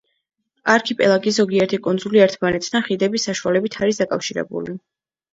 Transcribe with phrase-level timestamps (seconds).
[0.75, 4.75] არქიპელაგის ზოგიერთი კუნძული ერთმანეთთან ხიდების საშუალებით არის დაკავშირებული.